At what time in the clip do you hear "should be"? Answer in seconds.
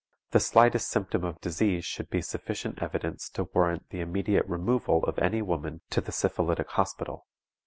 1.85-2.23